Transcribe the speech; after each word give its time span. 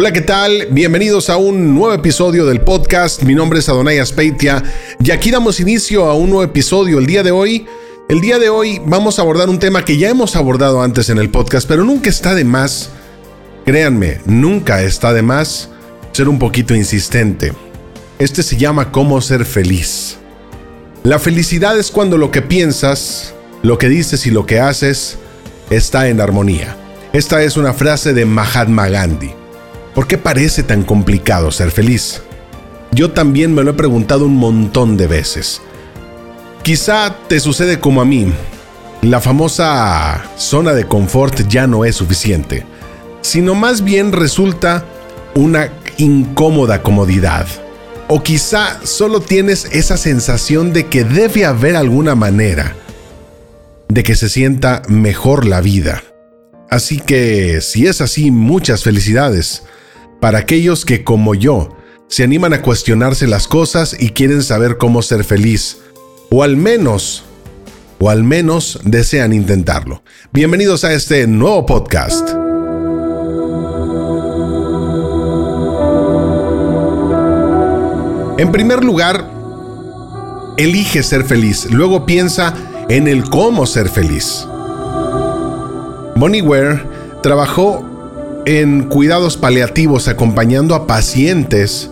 Hola, 0.00 0.14
¿qué 0.14 0.22
tal? 0.22 0.66
Bienvenidos 0.70 1.28
a 1.28 1.36
un 1.36 1.74
nuevo 1.74 1.92
episodio 1.92 2.46
del 2.46 2.62
podcast. 2.62 3.22
Mi 3.22 3.34
nombre 3.34 3.58
es 3.58 3.68
Adonai 3.68 3.98
Aspeitia 3.98 4.62
y 4.98 5.10
aquí 5.10 5.30
damos 5.30 5.60
inicio 5.60 6.06
a 6.06 6.14
un 6.14 6.30
nuevo 6.30 6.42
episodio 6.42 6.98
el 6.98 7.04
día 7.04 7.22
de 7.22 7.32
hoy. 7.32 7.66
El 8.08 8.22
día 8.22 8.38
de 8.38 8.48
hoy 8.48 8.80
vamos 8.86 9.18
a 9.18 9.22
abordar 9.22 9.50
un 9.50 9.58
tema 9.58 9.84
que 9.84 9.98
ya 9.98 10.08
hemos 10.08 10.36
abordado 10.36 10.80
antes 10.80 11.10
en 11.10 11.18
el 11.18 11.28
podcast, 11.28 11.68
pero 11.68 11.84
nunca 11.84 12.08
está 12.08 12.34
de 12.34 12.44
más, 12.44 12.88
créanme, 13.66 14.22
nunca 14.24 14.80
está 14.80 15.12
de 15.12 15.20
más 15.20 15.68
ser 16.12 16.30
un 16.30 16.38
poquito 16.38 16.74
insistente. 16.74 17.52
Este 18.18 18.42
se 18.42 18.56
llama 18.56 18.92
cómo 18.92 19.20
ser 19.20 19.44
feliz. 19.44 20.16
La 21.02 21.18
felicidad 21.18 21.78
es 21.78 21.90
cuando 21.90 22.16
lo 22.16 22.30
que 22.30 22.40
piensas, 22.40 23.34
lo 23.60 23.76
que 23.76 23.90
dices 23.90 24.26
y 24.26 24.30
lo 24.30 24.46
que 24.46 24.60
haces 24.60 25.18
está 25.68 26.08
en 26.08 26.22
armonía. 26.22 26.74
Esta 27.12 27.42
es 27.42 27.58
una 27.58 27.74
frase 27.74 28.14
de 28.14 28.24
Mahatma 28.24 28.88
Gandhi. 28.88 29.39
¿Por 29.94 30.06
qué 30.06 30.18
parece 30.18 30.62
tan 30.62 30.84
complicado 30.84 31.50
ser 31.50 31.70
feliz? 31.70 32.22
Yo 32.92 33.10
también 33.10 33.54
me 33.54 33.62
lo 33.62 33.72
he 33.72 33.74
preguntado 33.74 34.26
un 34.26 34.36
montón 34.36 34.96
de 34.96 35.06
veces. 35.06 35.60
Quizá 36.62 37.16
te 37.28 37.40
sucede 37.40 37.80
como 37.80 38.00
a 38.00 38.04
mí. 38.04 38.32
La 39.02 39.20
famosa 39.20 40.24
zona 40.36 40.72
de 40.74 40.86
confort 40.86 41.48
ya 41.48 41.66
no 41.66 41.84
es 41.84 41.96
suficiente, 41.96 42.64
sino 43.22 43.54
más 43.54 43.82
bien 43.82 44.12
resulta 44.12 44.84
una 45.34 45.70
incómoda 45.96 46.82
comodidad. 46.82 47.46
O 48.08 48.22
quizá 48.22 48.80
solo 48.84 49.20
tienes 49.20 49.66
esa 49.72 49.96
sensación 49.96 50.72
de 50.72 50.86
que 50.86 51.04
debe 51.04 51.46
haber 51.46 51.76
alguna 51.76 52.14
manera 52.14 52.76
de 53.88 54.02
que 54.02 54.14
se 54.14 54.28
sienta 54.28 54.82
mejor 54.88 55.46
la 55.46 55.60
vida. 55.60 56.02
Así 56.68 57.00
que, 57.00 57.60
si 57.60 57.86
es 57.86 58.00
así, 58.00 58.30
muchas 58.30 58.84
felicidades 58.84 59.64
para 60.20 60.38
aquellos 60.38 60.84
que, 60.84 61.02
como 61.02 61.34
yo, 61.34 61.76
se 62.08 62.22
animan 62.22 62.52
a 62.52 62.62
cuestionarse 62.62 63.26
las 63.26 63.48
cosas 63.48 63.96
y 63.98 64.10
quieren 64.10 64.42
saber 64.42 64.76
cómo 64.76 65.02
ser 65.02 65.24
feliz, 65.24 65.78
o 66.30 66.42
al 66.42 66.56
menos, 66.56 67.24
o 67.98 68.10
al 68.10 68.22
menos 68.22 68.80
desean 68.84 69.32
intentarlo. 69.32 70.02
Bienvenidos 70.32 70.84
a 70.84 70.92
este 70.92 71.26
nuevo 71.26 71.64
podcast. 71.64 72.28
En 78.38 78.52
primer 78.52 78.84
lugar, 78.84 79.26
elige 80.56 81.02
ser 81.02 81.24
feliz, 81.24 81.66
luego 81.70 82.04
piensa 82.04 82.54
en 82.88 83.08
el 83.08 83.24
cómo 83.24 83.66
ser 83.66 83.88
feliz. 83.88 84.46
Bonnie 86.16 86.42
Ware 86.42 86.82
trabajó 87.22 87.89
en 88.46 88.84
cuidados 88.84 89.36
paliativos 89.36 90.08
acompañando 90.08 90.74
a 90.74 90.86
pacientes 90.86 91.90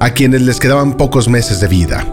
a 0.00 0.10
quienes 0.10 0.42
les 0.42 0.60
quedaban 0.60 0.96
pocos 0.96 1.28
meses 1.28 1.60
de 1.60 1.68
vida. 1.68 2.06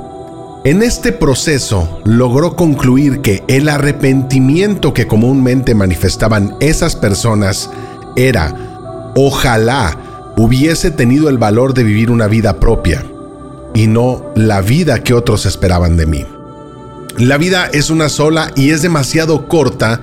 En 0.64 0.82
este 0.82 1.12
proceso 1.12 2.02
logró 2.06 2.56
concluir 2.56 3.22
que 3.22 3.44
el 3.48 3.70
arrepentimiento 3.70 4.94
que 4.94 5.06
comúnmente 5.06 5.76
manifestaban 5.76 6.56
esas 6.60 6.96
personas 6.96 7.70
era, 8.16 9.12
ojalá 9.16 10.34
hubiese 10.38 10.90
tenido 10.92 11.30
el 11.30 11.38
valor 11.38 11.74
de 11.74 11.84
vivir 11.84 12.10
una 12.10 12.28
vida 12.28 12.60
propia 12.60 13.06
y 13.76 13.88
no 13.88 14.26
la 14.36 14.62
vida 14.62 15.04
que 15.04 15.14
otros 15.14 15.46
esperaban 15.46 15.98
de 15.98 16.06
mí. 16.08 16.26
La 17.18 17.38
vida 17.38 17.70
es 17.72 17.90
una 17.90 18.10
sola 18.10 18.52
y 18.56 18.72
es 18.72 18.82
demasiado 18.82 19.48
corta 19.48 20.02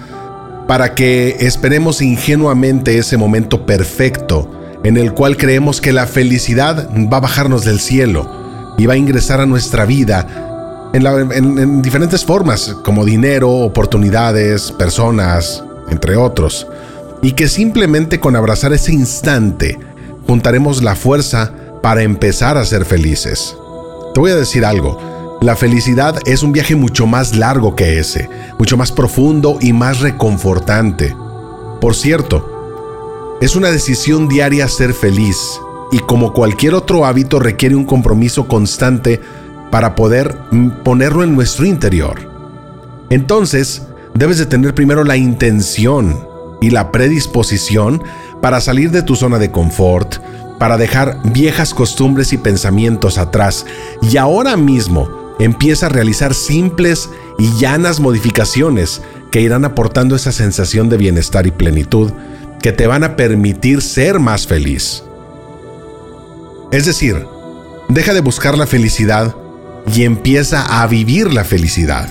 para 0.66 0.94
que 0.94 1.36
esperemos 1.40 2.02
ingenuamente 2.02 2.98
ese 2.98 3.16
momento 3.16 3.66
perfecto 3.66 4.50
en 4.84 4.96
el 4.96 5.12
cual 5.12 5.36
creemos 5.36 5.80
que 5.80 5.92
la 5.92 6.06
felicidad 6.06 6.88
va 7.12 7.18
a 7.18 7.20
bajarnos 7.20 7.64
del 7.64 7.80
cielo 7.80 8.74
y 8.78 8.86
va 8.86 8.94
a 8.94 8.96
ingresar 8.96 9.40
a 9.40 9.46
nuestra 9.46 9.84
vida 9.84 10.26
en, 10.92 11.82
diferentes 11.82 12.24
formas, 12.24 12.76
como 12.84 13.04
dinero, 13.04 13.50
oportunidades, 13.50 14.72
personas, 14.72 15.64
entre 15.88 16.16
otros, 16.16 16.66
y 17.22 17.32
que 17.32 17.48
simplemente 17.48 18.20
con 18.20 18.36
abrazar 18.36 18.72
ese 18.72 18.92
instante 18.92 19.78
juntaremos 20.26 20.82
la 20.82 20.94
fuerza 20.94 21.52
para 21.82 22.02
empezar 22.02 22.58
a 22.58 22.64
ser 22.64 22.84
felices. 22.84 23.56
Te 24.12 24.20
voy 24.20 24.32
a 24.32 24.36
decir 24.36 24.64
algo, 24.64 24.98
la 25.42 25.56
felicidad 25.56 26.20
es 26.24 26.44
un 26.44 26.52
viaje 26.52 26.76
mucho 26.76 27.06
más 27.06 27.34
largo 27.34 27.74
que 27.74 27.98
ese, 27.98 28.28
mucho 28.58 28.76
más 28.76 28.92
profundo 28.92 29.58
y 29.60 29.72
más 29.72 30.00
reconfortante. 30.00 31.16
Por 31.80 31.96
cierto, 31.96 33.38
es 33.40 33.56
una 33.56 33.72
decisión 33.72 34.28
diaria 34.28 34.68
ser 34.68 34.94
feliz 34.94 35.60
y 35.90 35.98
como 35.98 36.32
cualquier 36.32 36.74
otro 36.74 37.04
hábito 37.04 37.40
requiere 37.40 37.74
un 37.74 37.84
compromiso 37.84 38.46
constante 38.46 39.20
para 39.72 39.96
poder 39.96 40.38
ponerlo 40.84 41.24
en 41.24 41.34
nuestro 41.34 41.66
interior. 41.66 42.30
Entonces, 43.10 43.82
debes 44.14 44.38
de 44.38 44.46
tener 44.46 44.74
primero 44.74 45.02
la 45.02 45.16
intención 45.16 46.24
y 46.60 46.70
la 46.70 46.92
predisposición 46.92 48.00
para 48.40 48.60
salir 48.60 48.92
de 48.92 49.02
tu 49.02 49.16
zona 49.16 49.40
de 49.40 49.50
confort, 49.50 50.18
para 50.60 50.76
dejar 50.76 51.18
viejas 51.24 51.74
costumbres 51.74 52.32
y 52.32 52.38
pensamientos 52.38 53.18
atrás 53.18 53.66
y 54.02 54.16
ahora 54.18 54.56
mismo 54.56 55.21
empieza 55.44 55.86
a 55.86 55.90
realizar 55.90 56.34
simples 56.34 57.08
y 57.38 57.52
llanas 57.58 58.00
modificaciones 58.00 59.02
que 59.30 59.40
irán 59.40 59.64
aportando 59.64 60.14
esa 60.14 60.32
sensación 60.32 60.88
de 60.88 60.98
bienestar 60.98 61.46
y 61.46 61.50
plenitud 61.50 62.12
que 62.60 62.72
te 62.72 62.86
van 62.86 63.02
a 63.02 63.16
permitir 63.16 63.82
ser 63.82 64.20
más 64.20 64.46
feliz. 64.46 65.02
Es 66.70 66.86
decir, 66.86 67.26
deja 67.88 68.14
de 68.14 68.20
buscar 68.20 68.56
la 68.56 68.66
felicidad 68.66 69.34
y 69.94 70.04
empieza 70.04 70.82
a 70.82 70.86
vivir 70.86 71.32
la 71.32 71.44
felicidad. 71.44 72.08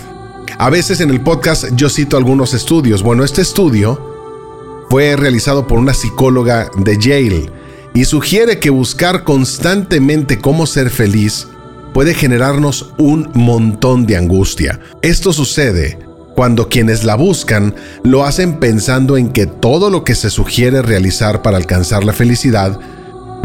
A 0.58 0.70
veces 0.70 1.00
en 1.00 1.10
el 1.10 1.22
podcast 1.22 1.70
yo 1.76 1.90
cito 1.90 2.18
algunos 2.18 2.54
estudios. 2.54 3.02
Bueno, 3.02 3.24
este 3.24 3.42
estudio 3.42 4.86
fue 4.90 5.16
realizado 5.16 5.68
por 5.68 5.80
una 5.80 5.94
psicóloga 5.94 6.70
de 6.78 6.98
Yale 6.98 7.50
y 7.94 8.06
sugiere 8.06 8.60
que 8.60 8.70
buscar 8.70 9.24
constantemente 9.24 10.40
cómo 10.40 10.66
ser 10.68 10.90
feliz 10.90 11.48
puede 11.94 12.14
generarnos 12.14 12.94
un 12.98 13.30
montón 13.34 14.06
de 14.06 14.18
angustia. 14.18 14.80
Esto 15.02 15.34
sucede 15.34 16.00
cuando 16.36 16.70
quienes 16.70 17.04
la 17.04 17.16
buscan 17.16 17.76
lo 18.04 18.24
hacen 18.26 18.60
pensando 18.60 19.18
en 19.18 19.30
que 19.30 19.46
todo 19.46 19.90
lo 19.90 20.04
que 20.04 20.16
se 20.16 20.30
sugiere 20.30 20.82
realizar 20.82 21.42
para 21.42 21.58
alcanzar 21.58 22.04
la 22.04 22.14
felicidad 22.14 22.80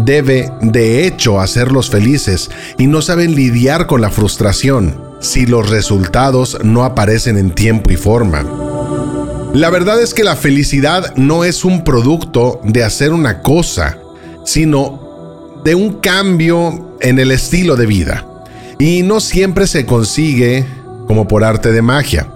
debe 0.03 0.51
de 0.63 1.07
hecho 1.07 1.41
hacerlos 1.41 1.91
felices 1.91 2.51
y 2.79 2.87
no 2.87 3.03
saben 3.03 3.35
lidiar 3.35 3.87
con 3.87 4.01
la 4.01 4.11
frustración 4.11 5.03
si 5.21 5.47
los 5.47 5.69
resultados 5.71 6.59
no 6.63 6.85
aparecen 6.85 7.39
en 7.39 7.51
tiempo 7.51 7.91
y 7.91 7.97
forma. 7.97 8.45
La 9.55 9.71
verdad 9.71 10.01
es 10.01 10.13
que 10.13 10.23
la 10.23 10.37
felicidad 10.37 11.15
no 11.17 11.45
es 11.45 11.65
un 11.65 11.83
producto 11.83 12.61
de 12.63 12.85
hacer 12.85 13.13
una 13.13 13.41
cosa, 13.41 13.99
sino 14.45 15.59
de 15.65 15.75
un 15.75 15.95
cambio 15.95 16.95
en 17.01 17.19
el 17.19 17.31
estilo 17.31 17.75
de 17.75 17.87
vida 17.87 18.27
y 18.79 19.03
no 19.03 19.21
siempre 19.21 19.67
se 19.67 19.87
consigue 19.87 20.67
como 21.07 21.29
por 21.29 21.45
arte 21.45 21.73
de 21.73 21.83
magia. 21.83 22.29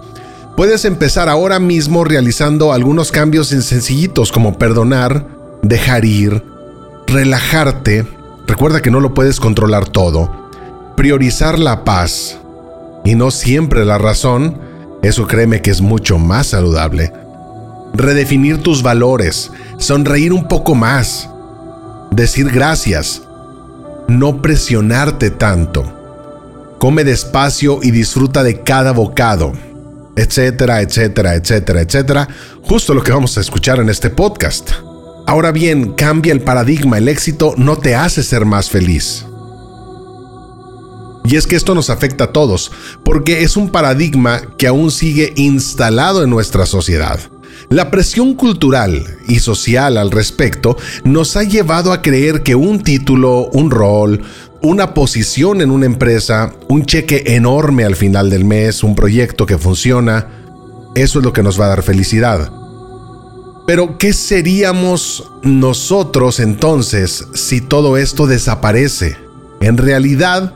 Puedes 0.55 0.85
empezar 0.85 1.29
ahora 1.29 1.59
mismo 1.59 2.03
realizando 2.03 2.73
algunos 2.73 3.11
cambios 3.11 3.47
sencillitos 3.47 4.31
como 4.31 4.57
perdonar, 4.57 5.25
dejar 5.61 6.05
ir, 6.05 6.43
relajarte, 7.07 8.05
recuerda 8.47 8.81
que 8.81 8.91
no 8.91 8.99
lo 8.99 9.13
puedes 9.13 9.39
controlar 9.39 9.87
todo, 9.87 10.49
priorizar 10.95 11.57
la 11.57 11.83
paz 11.83 12.37
y 13.03 13.15
no 13.15 13.31
siempre 13.31 13.85
la 13.85 13.97
razón, 13.97 14.59
eso 15.01 15.27
créeme 15.27 15.61
que 15.61 15.71
es 15.71 15.81
mucho 15.81 16.17
más 16.17 16.47
saludable. 16.47 17.13
Redefinir 17.93 18.61
tus 18.61 18.83
valores, 18.83 19.51
sonreír 19.77 20.31
un 20.31 20.47
poco 20.47 20.75
más, 20.75 21.29
decir 22.11 22.49
gracias, 22.51 23.23
no 24.07 24.41
presionarte 24.41 25.29
tanto 25.31 26.00
come 26.81 27.03
despacio 27.03 27.79
y 27.83 27.91
disfruta 27.91 28.41
de 28.41 28.63
cada 28.63 28.91
bocado, 28.91 29.53
etcétera, 30.15 30.81
etcétera, 30.81 31.35
etcétera, 31.35 31.81
etcétera, 31.81 32.27
justo 32.63 32.95
lo 32.95 33.03
que 33.03 33.11
vamos 33.11 33.37
a 33.37 33.41
escuchar 33.41 33.79
en 33.79 33.87
este 33.87 34.09
podcast. 34.09 34.71
Ahora 35.27 35.51
bien, 35.51 35.93
cambia 35.93 36.33
el 36.33 36.41
paradigma, 36.41 36.97
el 36.97 37.07
éxito 37.07 37.53
no 37.55 37.77
te 37.77 37.93
hace 37.93 38.23
ser 38.23 38.45
más 38.45 38.71
feliz. 38.71 39.27
Y 41.23 41.35
es 41.35 41.45
que 41.45 41.55
esto 41.55 41.75
nos 41.75 41.91
afecta 41.91 42.23
a 42.23 42.31
todos, 42.33 42.71
porque 43.05 43.43
es 43.43 43.57
un 43.57 43.69
paradigma 43.69 44.41
que 44.57 44.65
aún 44.65 44.89
sigue 44.89 45.33
instalado 45.35 46.23
en 46.23 46.31
nuestra 46.31 46.65
sociedad. 46.65 47.19
La 47.69 47.91
presión 47.91 48.33
cultural 48.33 49.05
y 49.27 49.37
social 49.37 49.97
al 49.97 50.09
respecto 50.09 50.77
nos 51.03 51.37
ha 51.37 51.43
llevado 51.43 51.93
a 51.93 52.01
creer 52.01 52.41
que 52.41 52.55
un 52.55 52.81
título, 52.81 53.49
un 53.53 53.69
rol, 53.69 54.23
una 54.61 54.93
posición 54.93 55.61
en 55.61 55.71
una 55.71 55.85
empresa, 55.85 56.53
un 56.67 56.85
cheque 56.85 57.23
enorme 57.27 57.83
al 57.83 57.95
final 57.95 58.29
del 58.29 58.45
mes, 58.45 58.83
un 58.83 58.95
proyecto 58.95 59.45
que 59.45 59.57
funciona, 59.57 60.27
eso 60.95 61.19
es 61.19 61.25
lo 61.25 61.33
que 61.33 61.43
nos 61.43 61.59
va 61.59 61.65
a 61.65 61.69
dar 61.69 61.83
felicidad. 61.83 62.51
Pero, 63.65 63.97
¿qué 63.97 64.13
seríamos 64.13 65.31
nosotros 65.43 66.39
entonces 66.39 67.25
si 67.33 67.61
todo 67.61 67.97
esto 67.97 68.27
desaparece? 68.27 69.15
En 69.61 69.77
realidad, 69.77 70.55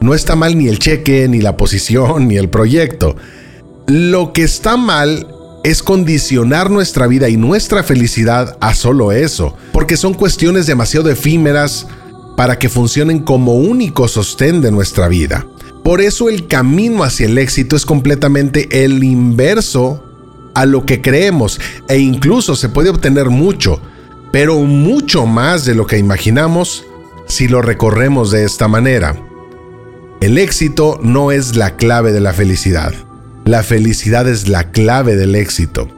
no 0.00 0.14
está 0.14 0.34
mal 0.34 0.56
ni 0.56 0.68
el 0.68 0.78
cheque, 0.78 1.28
ni 1.28 1.40
la 1.40 1.56
posición, 1.56 2.28
ni 2.28 2.38
el 2.38 2.48
proyecto. 2.48 3.16
Lo 3.86 4.32
que 4.32 4.42
está 4.42 4.76
mal 4.76 5.26
es 5.62 5.82
condicionar 5.82 6.70
nuestra 6.70 7.06
vida 7.06 7.28
y 7.28 7.36
nuestra 7.36 7.82
felicidad 7.82 8.56
a 8.60 8.74
solo 8.74 9.12
eso, 9.12 9.56
porque 9.72 9.96
son 9.96 10.14
cuestiones 10.14 10.66
demasiado 10.66 11.10
efímeras 11.10 11.86
para 12.40 12.58
que 12.58 12.70
funcionen 12.70 13.18
como 13.18 13.52
único 13.56 14.08
sostén 14.08 14.62
de 14.62 14.70
nuestra 14.70 15.08
vida. 15.08 15.46
Por 15.84 16.00
eso 16.00 16.30
el 16.30 16.46
camino 16.46 17.04
hacia 17.04 17.26
el 17.26 17.36
éxito 17.36 17.76
es 17.76 17.84
completamente 17.84 18.82
el 18.82 19.04
inverso 19.04 20.02
a 20.54 20.64
lo 20.64 20.86
que 20.86 21.02
creemos 21.02 21.60
e 21.86 21.98
incluso 21.98 22.56
se 22.56 22.70
puede 22.70 22.88
obtener 22.88 23.28
mucho, 23.28 23.78
pero 24.32 24.58
mucho 24.60 25.26
más 25.26 25.66
de 25.66 25.74
lo 25.74 25.86
que 25.86 25.98
imaginamos 25.98 26.86
si 27.26 27.46
lo 27.46 27.60
recorremos 27.60 28.30
de 28.30 28.44
esta 28.44 28.68
manera. 28.68 29.22
El 30.22 30.38
éxito 30.38 30.98
no 31.02 31.32
es 31.32 31.56
la 31.56 31.76
clave 31.76 32.10
de 32.10 32.20
la 32.20 32.32
felicidad. 32.32 32.94
La 33.44 33.62
felicidad 33.62 34.26
es 34.26 34.48
la 34.48 34.70
clave 34.70 35.14
del 35.14 35.34
éxito. 35.34 35.88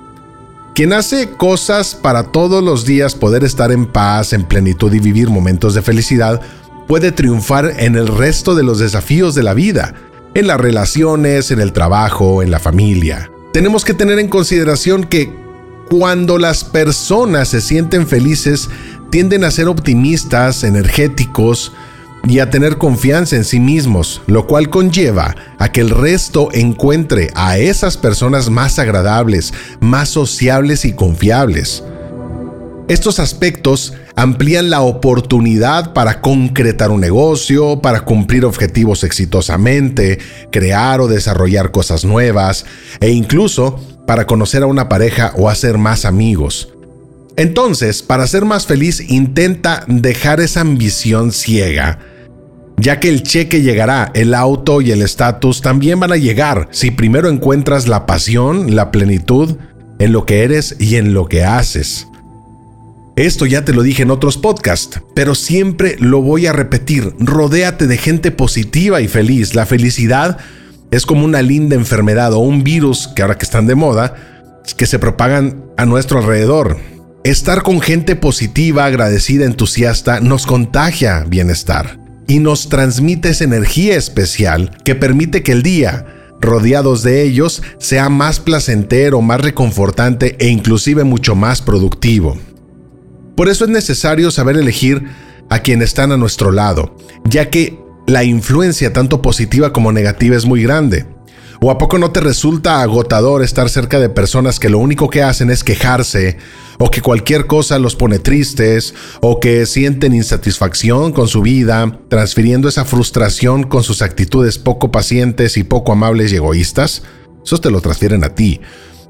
Quien 0.74 0.94
hace 0.94 1.32
cosas 1.32 1.94
para 1.94 2.24
todos 2.24 2.64
los 2.64 2.86
días 2.86 3.14
poder 3.14 3.44
estar 3.44 3.70
en 3.72 3.84
paz, 3.84 4.32
en 4.32 4.44
plenitud 4.44 4.90
y 4.94 5.00
vivir 5.00 5.28
momentos 5.28 5.74
de 5.74 5.82
felicidad, 5.82 6.40
puede 6.88 7.12
triunfar 7.12 7.74
en 7.78 7.94
el 7.94 8.08
resto 8.08 8.54
de 8.54 8.62
los 8.62 8.78
desafíos 8.78 9.34
de 9.34 9.42
la 9.42 9.52
vida, 9.52 9.94
en 10.32 10.46
las 10.46 10.58
relaciones, 10.58 11.50
en 11.50 11.60
el 11.60 11.74
trabajo, 11.74 12.42
en 12.42 12.50
la 12.50 12.58
familia. 12.58 13.30
Tenemos 13.52 13.84
que 13.84 13.92
tener 13.92 14.19
en 14.19 14.28
consideración 14.28 15.04
que 15.04 15.30
cuando 15.90 16.38
las 16.38 16.64
personas 16.64 17.48
se 17.48 17.60
sienten 17.60 18.06
felices, 18.06 18.70
tienden 19.10 19.44
a 19.44 19.50
ser 19.50 19.69
optimistas, 19.69 20.64
energéticos, 20.64 21.72
y 22.28 22.38
a 22.38 22.50
tener 22.50 22.78
confianza 22.78 23.36
en 23.36 23.44
sí 23.44 23.58
mismos, 23.58 24.22
lo 24.26 24.46
cual 24.46 24.70
conlleva 24.70 25.34
a 25.58 25.72
que 25.72 25.80
el 25.80 25.90
resto 25.90 26.48
encuentre 26.52 27.30
a 27.34 27.58
esas 27.58 27.96
personas 27.96 28.48
más 28.48 28.78
agradables, 28.78 29.52
más 29.80 30.08
sociables 30.08 30.84
y 30.84 30.92
confiables. 30.92 31.82
Estos 32.88 33.19
aspectos 33.19 33.94
amplían 34.16 34.70
la 34.70 34.82
oportunidad 34.82 35.92
para 35.92 36.20
concretar 36.20 36.90
un 36.90 37.00
negocio, 37.00 37.80
para 37.80 38.04
cumplir 38.04 38.44
objetivos 38.44 39.04
exitosamente, 39.04 40.19
crear 40.50 41.00
o 41.00 41.08
desarrollar 41.08 41.70
cosas 41.70 42.04
nuevas 42.04 42.66
e 43.00 43.10
incluso 43.10 43.80
para 44.06 44.26
conocer 44.26 44.62
a 44.62 44.66
una 44.66 44.88
pareja 44.88 45.32
o 45.36 45.48
hacer 45.48 45.78
más 45.78 46.04
amigos. 46.04 46.69
Entonces, 47.36 48.02
para 48.02 48.26
ser 48.26 48.44
más 48.44 48.66
feliz, 48.66 49.00
intenta 49.00 49.84
dejar 49.86 50.40
esa 50.40 50.60
ambición 50.60 51.32
ciega 51.32 52.12
ya 52.76 53.00
que 53.00 53.08
el 53.08 53.22
cheque 53.22 53.62
llegará, 53.62 54.10
el 54.14 54.34
auto 54.34 54.80
y 54.80 54.90
el 54.90 55.02
estatus 55.02 55.60
también 55.60 56.00
van 56.00 56.12
a 56.12 56.16
llegar 56.16 56.69
si 56.72 56.90
primero 56.90 57.28
encuentras 57.28 57.88
la 57.88 58.06
pasión, 58.06 58.74
la 58.74 58.90
plenitud 58.90 59.56
en 59.98 60.12
lo 60.12 60.26
que 60.26 60.42
eres 60.42 60.76
y 60.78 60.96
en 60.96 61.14
lo 61.14 61.26
que 61.26 61.44
haces. 61.44 62.08
Esto 63.14 63.44
ya 63.46 63.64
te 63.64 63.74
lo 63.74 63.82
dije 63.82 64.02
en 64.02 64.10
otros 64.10 64.38
podcasts, 64.38 65.00
pero 65.14 65.34
siempre 65.34 65.96
lo 65.98 66.22
voy 66.22 66.46
a 66.46 66.52
repetir, 66.52 67.14
rodéate 67.19 67.86
de 67.86 67.98
gente 67.98 68.30
positiva 68.30 69.00
y 69.00 69.08
feliz. 69.08 69.54
La 69.54 69.66
felicidad 69.66 70.38
es 70.90 71.04
como 71.04 71.24
una 71.24 71.42
linda 71.42 71.76
enfermedad 71.76 72.32
o 72.32 72.38
un 72.38 72.64
virus 72.64 73.08
que 73.14 73.22
ahora 73.22 73.36
que 73.36 73.44
están 73.44 73.66
de 73.66 73.74
moda, 73.74 74.14
que 74.76 74.86
se 74.86 74.98
propagan 74.98 75.62
a 75.76 75.84
nuestro 75.84 76.19
alrededor. 76.19 76.78
Estar 77.22 77.62
con 77.62 77.80
gente 77.80 78.16
positiva, 78.16 78.86
agradecida, 78.86 79.44
entusiasta, 79.44 80.20
nos 80.20 80.46
contagia 80.46 81.24
bienestar 81.28 82.01
y 82.26 82.38
nos 82.38 82.69
transmite 82.69 83.30
esa 83.30 83.44
energía 83.44 83.96
especial 83.96 84.70
que 84.84 84.94
permite 84.94 85.42
que 85.42 85.52
el 85.52 85.62
día, 85.62 86.06
rodeados 86.40 87.02
de 87.02 87.22
ellos, 87.22 87.62
sea 87.78 88.08
más 88.08 88.40
placentero, 88.40 89.20
más 89.20 89.40
reconfortante 89.40 90.36
e 90.38 90.48
inclusive 90.48 91.04
mucho 91.04 91.34
más 91.34 91.62
productivo. 91.62 92.36
Por 93.36 93.48
eso 93.48 93.64
es 93.64 93.70
necesario 93.70 94.30
saber 94.30 94.56
elegir 94.56 95.04
a 95.48 95.60
quienes 95.60 95.90
están 95.90 96.12
a 96.12 96.16
nuestro 96.16 96.52
lado, 96.52 96.96
ya 97.24 97.50
que 97.50 97.78
la 98.06 98.24
influencia 98.24 98.92
tanto 98.92 99.22
positiva 99.22 99.72
como 99.72 99.92
negativa 99.92 100.36
es 100.36 100.44
muy 100.44 100.62
grande. 100.62 101.06
¿O 101.64 101.70
a 101.70 101.79
poco 101.79 101.97
no 101.97 102.11
te 102.11 102.19
resulta 102.19 102.82
agotador 102.82 103.41
estar 103.41 103.70
cerca 103.70 104.00
de 104.00 104.09
personas 104.09 104.59
que 104.59 104.69
lo 104.69 104.81
único 104.81 105.09
que 105.09 105.23
hacen 105.23 105.49
es 105.49 105.62
quejarse, 105.62 106.37
o 106.81 106.91
que 106.91 107.00
cualquier 107.00 107.47
cosa 107.47 107.79
los 107.79 107.94
pone 107.94 108.19
tristes, 108.19 108.94
o 109.20 109.38
que 109.38 109.64
sienten 109.67 110.12
insatisfacción 110.12 111.12
con 111.12 111.29
su 111.29 111.41
vida, 111.41 112.00
transfiriendo 112.09 112.69
esa 112.69 112.85
frustración 112.85 113.62
con 113.62 113.85
sus 113.85 114.03
actitudes 114.03 114.59
poco 114.59 114.91
pacientes 114.91 115.56
y 115.56 115.62
poco 115.62 115.93
amables 115.93 116.32
y 116.32 116.37
egoístas? 116.37 117.05
Eso 117.44 117.59
te 117.59 117.70
lo 117.70 117.81
transfieren 117.81 118.25
a 118.25 118.35
ti. 118.35 118.61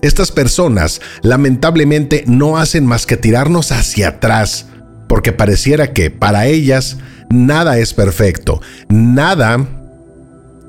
Estas 0.02 0.30
personas 0.30 1.00
lamentablemente 1.22 2.22
no 2.26 2.58
hacen 2.58 2.84
más 2.84 3.06
que 3.06 3.16
tirarnos 3.16 3.72
hacia 3.72 4.08
atrás, 4.08 4.66
porque 5.08 5.32
pareciera 5.32 5.94
que 5.94 6.10
para 6.10 6.44
ellas 6.44 6.98
nada 7.30 7.78
es 7.78 7.94
perfecto, 7.94 8.60
nada 8.90 9.81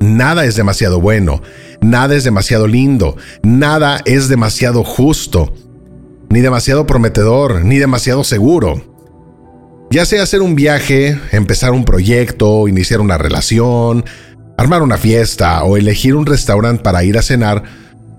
Nada 0.03 0.43
es 0.43 0.57
demasiado 0.57 0.99
bueno, 0.99 1.41
nada 1.79 2.13
es 2.13 2.25
demasiado 2.25 2.67
lindo, 2.67 3.15
nada 3.41 4.01
es 4.03 4.27
demasiado 4.27 4.83
justo, 4.83 5.53
ni 6.29 6.41
demasiado 6.41 6.85
prometedor, 6.85 7.63
ni 7.63 7.77
demasiado 7.77 8.25
seguro. 8.25 8.83
Ya 9.91 10.05
sea 10.05 10.23
hacer 10.23 10.41
un 10.41 10.55
viaje, 10.55 11.17
empezar 11.31 11.71
un 11.71 11.85
proyecto, 11.85 12.67
iniciar 12.67 12.99
una 12.99 13.17
relación, 13.17 14.03
armar 14.57 14.81
una 14.81 14.97
fiesta 14.97 15.63
o 15.63 15.77
elegir 15.77 16.15
un 16.15 16.25
restaurante 16.25 16.83
para 16.83 17.05
ir 17.05 17.17
a 17.17 17.21
cenar, 17.21 17.63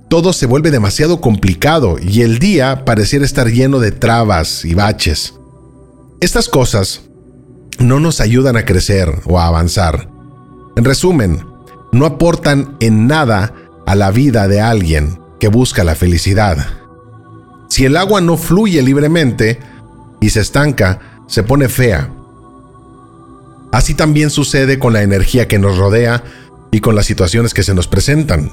todo 0.08 0.32
se 0.32 0.46
vuelve 0.46 0.70
demasiado 0.70 1.20
complicado 1.20 1.98
y 2.00 2.22
el 2.22 2.38
día 2.38 2.86
pareciera 2.86 3.26
estar 3.26 3.48
lleno 3.48 3.78
de 3.78 3.92
trabas 3.92 4.64
y 4.64 4.72
baches. 4.72 5.34
Estas 6.22 6.48
cosas 6.48 7.02
no 7.78 8.00
nos 8.00 8.22
ayudan 8.22 8.56
a 8.56 8.64
crecer 8.64 9.20
o 9.26 9.38
a 9.38 9.48
avanzar. 9.48 10.08
En 10.76 10.84
resumen, 10.84 11.53
no 11.94 12.06
aportan 12.06 12.76
en 12.80 13.06
nada 13.06 13.54
a 13.86 13.94
la 13.94 14.10
vida 14.10 14.48
de 14.48 14.60
alguien 14.60 15.20
que 15.38 15.48
busca 15.48 15.84
la 15.84 15.94
felicidad. 15.94 16.58
Si 17.68 17.84
el 17.84 17.96
agua 17.96 18.20
no 18.20 18.36
fluye 18.36 18.82
libremente 18.82 19.60
y 20.20 20.30
se 20.30 20.40
estanca, 20.40 21.22
se 21.28 21.44
pone 21.44 21.68
fea. 21.68 22.10
Así 23.72 23.94
también 23.94 24.30
sucede 24.30 24.78
con 24.78 24.92
la 24.92 25.02
energía 25.02 25.46
que 25.46 25.58
nos 25.58 25.78
rodea 25.78 26.24
y 26.72 26.80
con 26.80 26.96
las 26.96 27.06
situaciones 27.06 27.54
que 27.54 27.62
se 27.62 27.74
nos 27.74 27.86
presentan. 27.86 28.50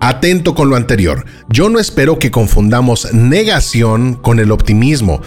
Atento 0.00 0.54
con 0.54 0.68
lo 0.68 0.76
anterior, 0.76 1.24
yo 1.48 1.68
no 1.68 1.78
espero 1.78 2.18
que 2.18 2.30
confundamos 2.30 3.12
negación 3.12 4.14
con 4.14 4.40
el 4.40 4.50
optimismo. 4.50 5.20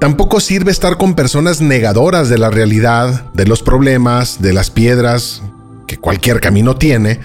Tampoco 0.00 0.40
sirve 0.40 0.72
estar 0.72 0.96
con 0.96 1.14
personas 1.14 1.60
negadoras 1.60 2.28
de 2.28 2.38
la 2.38 2.50
realidad, 2.50 3.32
de 3.34 3.46
los 3.46 3.62
problemas, 3.62 4.42
de 4.42 4.52
las 4.52 4.70
piedras, 4.70 5.42
que 5.86 5.98
cualquier 5.98 6.40
camino 6.40 6.76
tiene, 6.76 7.20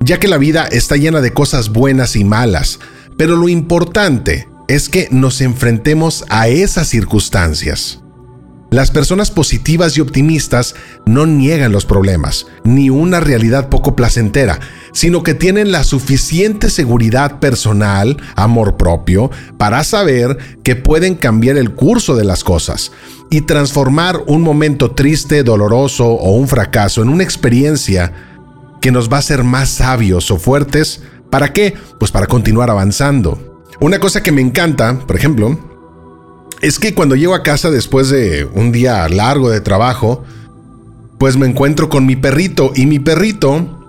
ya 0.00 0.18
que 0.18 0.28
la 0.28 0.38
vida 0.38 0.66
está 0.66 0.96
llena 0.96 1.20
de 1.20 1.32
cosas 1.32 1.70
buenas 1.70 2.16
y 2.16 2.24
malas, 2.24 2.80
pero 3.16 3.36
lo 3.36 3.48
importante 3.48 4.48
es 4.68 4.88
que 4.88 5.08
nos 5.10 5.40
enfrentemos 5.40 6.24
a 6.28 6.48
esas 6.48 6.88
circunstancias. 6.88 7.99
Las 8.70 8.92
personas 8.92 9.32
positivas 9.32 9.96
y 9.96 10.00
optimistas 10.00 10.76
no 11.04 11.26
niegan 11.26 11.72
los 11.72 11.84
problemas, 11.84 12.46
ni 12.62 12.88
una 12.88 13.18
realidad 13.18 13.68
poco 13.68 13.96
placentera, 13.96 14.60
sino 14.92 15.24
que 15.24 15.34
tienen 15.34 15.72
la 15.72 15.82
suficiente 15.82 16.70
seguridad 16.70 17.40
personal, 17.40 18.16
amor 18.36 18.76
propio, 18.76 19.32
para 19.58 19.82
saber 19.82 20.38
que 20.62 20.76
pueden 20.76 21.16
cambiar 21.16 21.56
el 21.56 21.74
curso 21.74 22.14
de 22.14 22.22
las 22.22 22.44
cosas 22.44 22.92
y 23.28 23.40
transformar 23.40 24.22
un 24.28 24.42
momento 24.42 24.92
triste, 24.92 25.42
doloroso 25.42 26.06
o 26.06 26.32
un 26.36 26.46
fracaso 26.46 27.02
en 27.02 27.08
una 27.08 27.24
experiencia 27.24 28.12
que 28.80 28.92
nos 28.92 29.10
va 29.10 29.16
a 29.16 29.20
hacer 29.20 29.42
más 29.42 29.68
sabios 29.68 30.30
o 30.30 30.38
fuertes. 30.38 31.02
¿Para 31.28 31.52
qué? 31.52 31.74
Pues 31.98 32.12
para 32.12 32.28
continuar 32.28 32.70
avanzando. 32.70 33.64
Una 33.80 33.98
cosa 33.98 34.22
que 34.22 34.30
me 34.30 34.42
encanta, 34.42 34.96
por 35.06 35.16
ejemplo, 35.16 35.69
es 36.60 36.78
que 36.78 36.94
cuando 36.94 37.16
llego 37.16 37.34
a 37.34 37.42
casa 37.42 37.70
después 37.70 38.10
de 38.10 38.44
un 38.44 38.72
día 38.72 39.08
largo 39.08 39.50
de 39.50 39.60
trabajo, 39.60 40.24
pues 41.18 41.36
me 41.36 41.46
encuentro 41.46 41.88
con 41.88 42.06
mi 42.06 42.16
perrito 42.16 42.72
y 42.74 42.86
mi 42.86 42.98
perrito, 42.98 43.86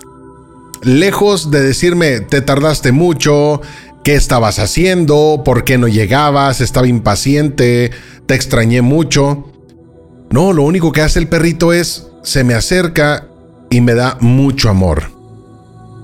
lejos 0.81 1.51
de 1.51 1.61
decirme, 1.61 2.21
te 2.21 2.41
tardaste 2.41 2.91
mucho, 2.91 3.61
¿qué 4.03 4.15
estabas 4.15 4.59
haciendo? 4.59 5.41
¿Por 5.43 5.63
qué 5.63 5.77
no 5.77 5.87
llegabas? 5.87 6.61
Estaba 6.61 6.87
impaciente, 6.87 7.91
te 8.25 8.35
extrañé 8.35 8.81
mucho. 8.81 9.51
No, 10.29 10.53
lo 10.53 10.63
único 10.63 10.91
que 10.91 11.01
hace 11.01 11.19
el 11.19 11.27
perrito 11.27 11.73
es, 11.73 12.07
se 12.23 12.43
me 12.43 12.53
acerca 12.53 13.27
y 13.69 13.81
me 13.81 13.95
da 13.95 14.17
mucho 14.21 14.69
amor. 14.69 15.11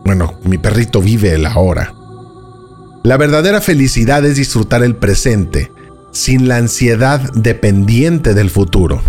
Bueno, 0.04 0.40
mi 0.44 0.58
perrito 0.58 1.02
vive 1.02 1.34
el 1.34 1.46
ahora. 1.46 1.94
La 3.04 3.16
verdadera 3.16 3.62
felicidad 3.62 4.26
es 4.26 4.36
disfrutar 4.36 4.84
el 4.84 4.96
presente, 4.96 5.72
sin 6.18 6.48
la 6.48 6.58
ansiedad 6.58 7.22
dependiente 7.34 8.34
del 8.34 8.50
futuro. 8.50 9.02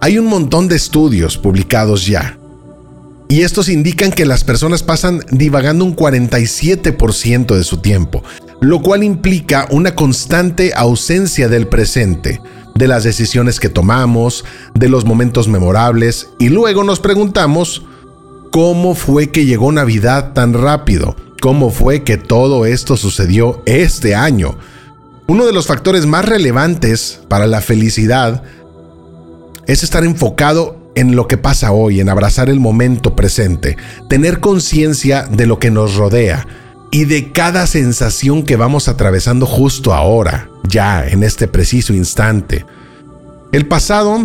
Hay 0.00 0.18
un 0.18 0.26
montón 0.26 0.68
de 0.68 0.76
estudios 0.76 1.38
publicados 1.38 2.06
ya, 2.06 2.38
y 3.28 3.40
estos 3.40 3.70
indican 3.70 4.12
que 4.12 4.26
las 4.26 4.44
personas 4.44 4.82
pasan 4.82 5.20
divagando 5.30 5.84
un 5.84 5.96
47% 5.96 7.56
de 7.56 7.64
su 7.64 7.78
tiempo, 7.78 8.22
lo 8.60 8.82
cual 8.82 9.02
implica 9.02 9.66
una 9.70 9.94
constante 9.94 10.72
ausencia 10.76 11.48
del 11.48 11.66
presente, 11.66 12.40
de 12.74 12.86
las 12.86 13.02
decisiones 13.02 13.58
que 13.58 13.70
tomamos, 13.70 14.44
de 14.74 14.90
los 14.90 15.06
momentos 15.06 15.48
memorables, 15.48 16.28
y 16.38 16.50
luego 16.50 16.84
nos 16.84 17.00
preguntamos, 17.00 17.82
¿cómo 18.52 18.94
fue 18.94 19.30
que 19.30 19.46
llegó 19.46 19.72
Navidad 19.72 20.34
tan 20.34 20.52
rápido? 20.52 21.16
¿Cómo 21.40 21.70
fue 21.70 22.04
que 22.04 22.18
todo 22.18 22.66
esto 22.66 22.96
sucedió 22.96 23.62
este 23.64 24.14
año? 24.14 24.58
Uno 25.28 25.44
de 25.44 25.52
los 25.52 25.66
factores 25.66 26.06
más 26.06 26.24
relevantes 26.24 27.20
para 27.28 27.46
la 27.46 27.60
felicidad 27.60 28.44
es 29.66 29.82
estar 29.82 30.04
enfocado 30.04 30.92
en 30.94 31.16
lo 31.16 31.26
que 31.26 31.36
pasa 31.36 31.72
hoy, 31.72 32.00
en 32.00 32.08
abrazar 32.08 32.48
el 32.48 32.60
momento 32.60 33.16
presente, 33.16 33.76
tener 34.08 34.38
conciencia 34.38 35.24
de 35.24 35.46
lo 35.46 35.58
que 35.58 35.72
nos 35.72 35.96
rodea 35.96 36.46
y 36.92 37.06
de 37.06 37.32
cada 37.32 37.66
sensación 37.66 38.44
que 38.44 38.54
vamos 38.54 38.88
atravesando 38.88 39.46
justo 39.46 39.92
ahora, 39.92 40.48
ya 40.68 41.04
en 41.06 41.24
este 41.24 41.48
preciso 41.48 41.92
instante. 41.92 42.64
El 43.50 43.66
pasado, 43.66 44.24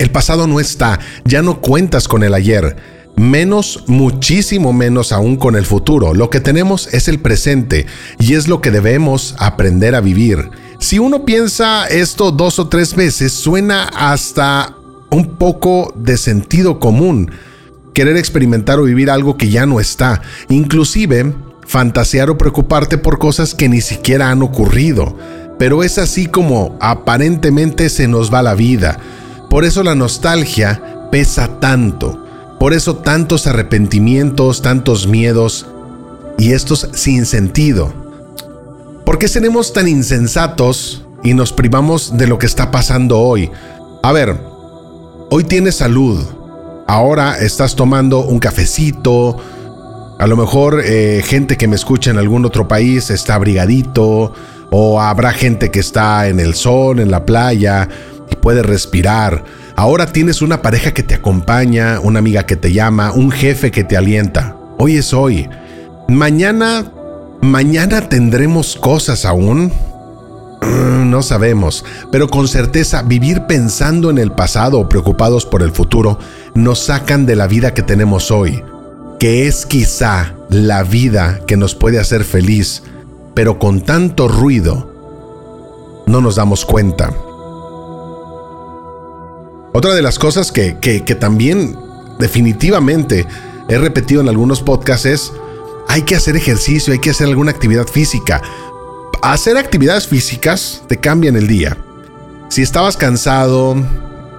el 0.00 0.10
pasado 0.10 0.48
no 0.48 0.58
está, 0.58 0.98
ya 1.24 1.40
no 1.40 1.60
cuentas 1.60 2.08
con 2.08 2.24
el 2.24 2.34
ayer, 2.34 2.76
menos, 3.16 3.84
muchísimo 3.86 4.72
menos 4.72 5.12
aún 5.12 5.36
con 5.36 5.56
el 5.56 5.66
futuro. 5.66 6.14
Lo 6.14 6.30
que 6.30 6.40
tenemos 6.40 6.92
es 6.92 7.08
el 7.08 7.20
presente 7.20 7.86
y 8.18 8.34
es 8.34 8.48
lo 8.48 8.60
que 8.60 8.70
debemos 8.70 9.34
aprender 9.38 9.94
a 9.94 10.00
vivir. 10.00 10.50
Si 10.78 10.98
uno 10.98 11.24
piensa 11.24 11.86
esto 11.86 12.30
dos 12.30 12.58
o 12.58 12.68
tres 12.68 12.94
veces, 12.94 13.32
suena 13.32 13.84
hasta 13.84 14.74
un 15.10 15.36
poco 15.36 15.92
de 15.96 16.16
sentido 16.16 16.80
común, 16.80 17.30
querer 17.92 18.16
experimentar 18.16 18.78
o 18.78 18.84
vivir 18.84 19.10
algo 19.10 19.36
que 19.36 19.48
ya 19.48 19.64
no 19.66 19.80
está, 19.80 20.20
inclusive 20.48 21.32
fantasear 21.66 22.30
o 22.30 22.36
preocuparte 22.36 22.98
por 22.98 23.18
cosas 23.18 23.54
que 23.54 23.68
ni 23.68 23.80
siquiera 23.80 24.30
han 24.30 24.42
ocurrido. 24.42 25.16
Pero 25.58 25.84
es 25.84 25.98
así 25.98 26.26
como 26.26 26.76
aparentemente 26.80 27.88
se 27.88 28.08
nos 28.08 28.32
va 28.34 28.42
la 28.42 28.54
vida. 28.54 28.98
Por 29.48 29.64
eso 29.64 29.84
la 29.84 29.94
nostalgia 29.94 31.08
pesa 31.12 31.60
tanto. 31.60 32.23
Por 32.64 32.72
eso 32.72 32.96
tantos 32.96 33.46
arrepentimientos, 33.46 34.62
tantos 34.62 35.06
miedos 35.06 35.66
y 36.38 36.52
estos 36.52 36.88
sin 36.94 37.26
sentido. 37.26 37.92
¿Por 39.04 39.18
qué 39.18 39.28
seremos 39.28 39.74
tan 39.74 39.86
insensatos 39.86 41.04
y 41.22 41.34
nos 41.34 41.52
privamos 41.52 42.16
de 42.16 42.26
lo 42.26 42.38
que 42.38 42.46
está 42.46 42.70
pasando 42.70 43.20
hoy? 43.20 43.50
A 44.02 44.12
ver, 44.12 44.38
Hoy 45.28 45.44
tienes 45.44 45.74
salud. 45.74 46.24
Ahora 46.86 47.38
estás 47.38 47.76
tomando 47.76 48.20
un 48.20 48.38
cafecito. 48.38 49.36
A 50.18 50.26
lo 50.26 50.34
mejor 50.38 50.80
eh, 50.82 51.22
gente 51.22 51.58
que 51.58 51.68
me 51.68 51.76
escucha 51.76 52.12
en 52.12 52.16
algún 52.16 52.46
otro 52.46 52.66
país 52.66 53.10
está 53.10 53.34
abrigadito. 53.34 54.32
O 54.70 55.02
habrá 55.02 55.32
gente 55.32 55.70
que 55.70 55.80
está 55.80 56.28
en 56.28 56.40
el 56.40 56.54
sol, 56.54 57.00
en 57.00 57.10
la 57.10 57.26
playa 57.26 57.90
y 58.30 58.36
puede 58.36 58.62
respirar. 58.62 59.44
Ahora 59.76 60.06
tienes 60.06 60.40
una 60.40 60.62
pareja 60.62 60.92
que 60.92 61.02
te 61.02 61.14
acompaña, 61.14 61.98
una 62.00 62.20
amiga 62.20 62.46
que 62.46 62.54
te 62.54 62.72
llama, 62.72 63.12
un 63.12 63.32
jefe 63.32 63.72
que 63.72 63.82
te 63.82 63.96
alienta. 63.96 64.56
Hoy 64.78 64.96
es 64.96 65.12
hoy. 65.12 65.48
Mañana, 66.06 66.92
mañana 67.40 68.08
tendremos 68.08 68.76
cosas 68.76 69.24
aún. 69.24 69.72
Mm, 70.62 71.10
no 71.10 71.22
sabemos, 71.22 71.84
pero 72.12 72.28
con 72.28 72.46
certeza 72.46 73.02
vivir 73.02 73.46
pensando 73.48 74.10
en 74.10 74.18
el 74.18 74.30
pasado 74.30 74.78
o 74.78 74.88
preocupados 74.88 75.44
por 75.44 75.62
el 75.62 75.72
futuro 75.72 76.20
nos 76.54 76.78
sacan 76.78 77.26
de 77.26 77.34
la 77.34 77.48
vida 77.48 77.74
que 77.74 77.82
tenemos 77.82 78.30
hoy, 78.30 78.62
que 79.18 79.48
es 79.48 79.66
quizá 79.66 80.34
la 80.50 80.84
vida 80.84 81.40
que 81.48 81.56
nos 81.56 81.74
puede 81.74 81.98
hacer 81.98 82.22
feliz, 82.22 82.84
pero 83.34 83.58
con 83.58 83.80
tanto 83.80 84.28
ruido 84.28 84.94
no 86.06 86.20
nos 86.20 86.36
damos 86.36 86.64
cuenta. 86.64 87.12
Otra 89.74 89.92
de 89.94 90.00
las 90.00 90.18
cosas 90.18 90.50
que, 90.50 90.78
que 90.78 91.14
también 91.14 91.76
definitivamente 92.18 93.26
he 93.68 93.76
repetido 93.76 94.22
en 94.22 94.30
algunos 94.30 94.62
podcasts 94.62 95.04
es, 95.04 95.32
hay 95.88 96.02
que 96.02 96.16
hacer 96.16 96.36
ejercicio, 96.36 96.94
hay 96.94 97.00
que 97.00 97.10
hacer 97.10 97.26
alguna 97.26 97.50
actividad 97.50 97.86
física 97.86 98.40
hacer 99.32 99.56
actividades 99.56 100.06
físicas 100.06 100.82
te 100.86 100.98
cambian 100.98 101.36
el 101.36 101.46
día. 101.46 101.78
Si 102.50 102.60
estabas 102.60 102.96
cansado, 102.96 103.74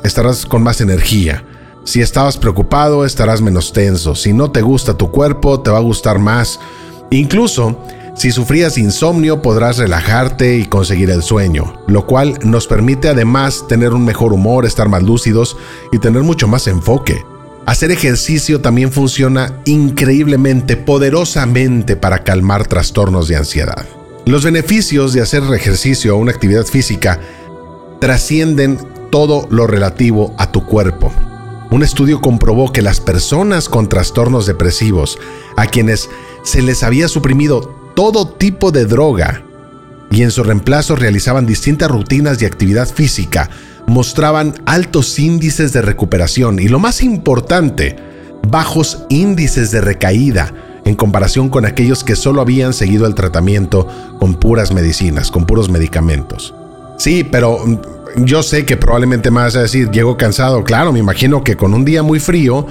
estarás 0.04 0.46
con 0.46 0.62
más 0.62 0.80
energía. 0.80 1.44
Si 1.84 2.02
estabas 2.02 2.38
preocupado, 2.38 3.04
estarás 3.04 3.42
menos 3.42 3.74
tenso. 3.74 4.14
Si 4.14 4.32
no 4.32 4.52
te 4.52 4.62
gusta 4.62 4.96
tu 4.96 5.10
cuerpo, 5.10 5.60
te 5.62 5.72
va 5.72 5.78
a 5.78 5.82
gustar 5.82 6.20
más. 6.20 6.60
Incluso, 7.10 7.84
si 8.16 8.32
sufrías 8.32 8.78
insomnio, 8.78 9.42
podrás 9.42 9.78
relajarte 9.78 10.58
y 10.58 10.66
conseguir 10.66 11.10
el 11.10 11.22
sueño, 11.22 11.82
lo 11.88 12.06
cual 12.08 12.40
nos 12.44 12.66
permite 12.66 13.10
además 13.10 13.66
tener 13.68 13.94
un 13.94 14.06
mejor 14.06 14.32
humor, 14.32 14.66
estar 14.66 14.88
más 14.88 15.04
lúcidos 15.04 15.58
y 15.92 16.00
tener 16.00 16.24
mucho 16.24 16.48
más 16.48 16.68
enfoque. 16.68 17.26
Hacer 17.66 17.92
ejercicio 17.92 18.62
también 18.62 18.94
funciona 18.94 19.60
increíblemente, 19.66 20.78
poderosamente 20.78 21.98
para 21.98 22.24
calmar 22.24 22.68
trastornos 22.68 23.28
de 23.28 23.36
ansiedad. 23.36 23.86
Los 24.26 24.46
beneficios 24.46 25.12
de 25.12 25.22
hacer 25.22 25.44
ejercicio 25.54 26.16
o 26.16 26.20
una 26.20 26.32
actividad 26.32 26.66
física 26.66 27.20
trascienden 28.00 28.78
todo 29.12 29.46
lo 29.50 29.68
relativo 29.68 30.34
a 30.38 30.52
tu 30.52 30.66
cuerpo. 30.66 31.12
Un 31.70 31.84
estudio 31.84 32.22
comprobó 32.22 32.72
que 32.72 32.82
las 32.82 33.02
personas 33.02 33.68
con 33.68 33.90
trastornos 33.90 34.46
depresivos, 34.46 35.20
a 35.58 35.68
quienes 35.68 36.10
se 36.44 36.62
les 36.62 36.82
había 36.82 37.10
suprimido 37.10 37.85
todo 37.96 38.28
tipo 38.28 38.72
de 38.72 38.86
droga 38.86 39.42
y 40.12 40.22
en 40.22 40.32
su 40.32 40.44
reemplazo 40.44 40.96
realizaban 40.96 41.46
distintas 41.46 41.90
rutinas 41.90 42.40
de 42.40 42.46
actividad 42.46 42.88
física, 42.88 43.50
mostraban 43.88 44.54
altos 44.66 45.18
índices 45.20 45.74
de 45.74 45.82
recuperación 45.82 46.60
y 46.60 46.68
lo 46.68 46.80
más 46.80 47.02
importante, 47.02 47.96
bajos 48.48 49.04
índices 49.10 49.72
de 49.72 49.82
recaída, 49.82 50.54
en 50.86 50.96
comparación 50.96 51.50
con 51.50 51.66
aquellos 51.66 52.04
que 52.04 52.16
solo 52.16 52.42
habían 52.42 52.74
seguido 52.74 53.08
el 53.08 53.16
tratamiento 53.16 53.88
con 54.20 54.36
puras 54.36 54.72
medicinas, 54.72 55.32
con 55.32 55.46
puros 55.46 55.68
medicamentos. 55.68 56.54
Sí, 56.98 57.24
pero 57.24 57.58
mm, 57.58 58.24
yo 58.24 58.44
sé 58.44 58.66
que 58.66 58.78
probablemente 58.78 59.32
me 59.32 59.42
vas 59.42 59.56
a 59.56 59.64
decir, 59.64 59.90
llego 59.90 60.16
cansado. 60.16 60.64
Claro, 60.64 60.94
me 60.94 61.00
imagino 61.00 61.44
que 61.44 61.58
con 61.58 61.74
un 61.74 61.86
día 61.86 62.04
muy 62.04 62.20
frío 62.20 62.68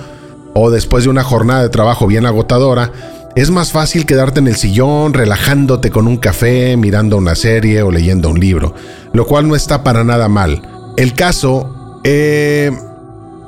o 0.54 0.70
después 0.70 1.04
de 1.04 1.10
una 1.10 1.24
jornada 1.24 1.62
de 1.62 1.68
trabajo 1.68 2.06
bien 2.06 2.24
agotadora, 2.24 2.92
es 3.36 3.50
más 3.50 3.72
fácil 3.72 4.06
quedarte 4.06 4.40
en 4.40 4.46
el 4.46 4.56
sillón, 4.56 5.12
relajándote 5.12 5.90
con 5.90 6.06
un 6.06 6.18
café, 6.18 6.76
mirando 6.76 7.16
una 7.16 7.34
serie 7.34 7.82
o 7.82 7.90
leyendo 7.90 8.30
un 8.30 8.38
libro, 8.38 8.74
lo 9.12 9.26
cual 9.26 9.48
no 9.48 9.56
está 9.56 9.82
para 9.82 10.04
nada 10.04 10.28
mal. 10.28 10.62
El 10.96 11.14
caso 11.14 12.00
eh, 12.04 12.70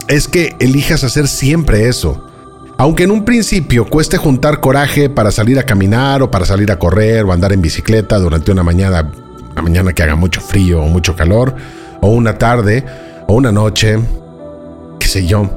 es 0.08 0.26
que 0.26 0.56
elijas 0.58 1.04
hacer 1.04 1.28
siempre 1.28 1.88
eso. 1.88 2.22
Aunque 2.78 3.04
en 3.04 3.10
un 3.10 3.24
principio 3.24 3.86
cueste 3.86 4.18
juntar 4.18 4.60
coraje 4.60 5.08
para 5.08 5.30
salir 5.30 5.58
a 5.58 5.62
caminar 5.62 6.22
o 6.22 6.30
para 6.30 6.44
salir 6.44 6.70
a 6.70 6.78
correr 6.78 7.24
o 7.24 7.32
andar 7.32 7.52
en 7.52 7.62
bicicleta 7.62 8.18
durante 8.18 8.50
una 8.50 8.62
mañana, 8.62 9.10
una 9.52 9.62
mañana 9.62 9.92
que 9.92 10.02
haga 10.02 10.16
mucho 10.16 10.40
frío 10.40 10.82
o 10.82 10.88
mucho 10.88 11.14
calor, 11.14 11.54
o 12.02 12.08
una 12.08 12.36
tarde 12.36 12.84
o 13.28 13.34
una 13.34 13.52
noche, 13.52 13.98
qué 14.98 15.06
sé 15.06 15.26
yo, 15.26 15.48